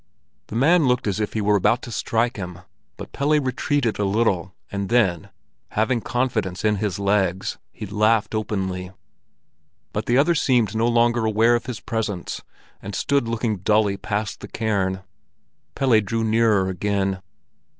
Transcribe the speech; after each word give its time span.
The 0.47 0.55
man 0.55 0.87
looked 0.87 1.05
as 1.05 1.19
if 1.19 1.33
he 1.33 1.41
were 1.41 1.57
about 1.57 1.83
to 1.83 1.91
strike 1.91 2.35
him, 2.35 2.57
and 2.97 3.11
Pelle 3.11 3.39
retreated 3.39 3.99
a 3.99 4.03
little, 4.03 4.55
and 4.71 4.89
then, 4.89 5.29
having 5.73 6.01
confidence 6.01 6.65
in 6.65 6.77
his 6.77 6.97
legs, 6.97 7.59
he 7.71 7.85
laughed 7.85 8.33
openly. 8.33 8.89
But 9.93 10.07
the 10.07 10.17
other 10.17 10.33
seemed 10.33 10.75
no 10.75 10.87
longer 10.87 11.23
aware 11.25 11.53
of 11.53 11.67
his 11.67 11.79
presence, 11.79 12.41
and 12.81 12.95
stood 12.95 13.27
looking 13.27 13.57
dully 13.57 13.95
past 13.95 14.39
the 14.39 14.47
cairn. 14.47 15.03
Pelle 15.75 16.01
drew 16.01 16.23
nearer 16.23 16.67
again. 16.67 17.21